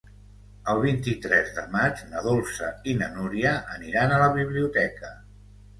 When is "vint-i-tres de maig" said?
0.85-2.03